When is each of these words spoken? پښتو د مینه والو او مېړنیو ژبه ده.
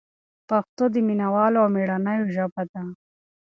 پښتو 0.49 0.83
د 0.93 0.95
مینه 1.07 1.27
والو 1.33 1.57
او 1.63 1.67
مېړنیو 1.75 2.31
ژبه 2.35 2.63
ده. 2.71 2.81